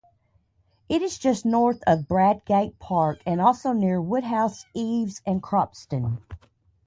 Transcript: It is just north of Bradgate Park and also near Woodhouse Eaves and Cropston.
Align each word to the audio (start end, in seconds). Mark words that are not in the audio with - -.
It 0.89 1.03
is 1.03 1.19
just 1.19 1.45
north 1.45 1.83
of 1.85 2.07
Bradgate 2.07 2.79
Park 2.79 3.21
and 3.23 3.39
also 3.39 3.71
near 3.71 4.01
Woodhouse 4.01 4.65
Eaves 4.73 5.21
and 5.27 5.43
Cropston. 5.43 6.17